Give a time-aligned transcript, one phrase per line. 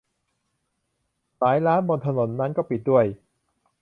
[1.37, 3.05] หลายร้านบนถนนนั้นก็ปิดด้วย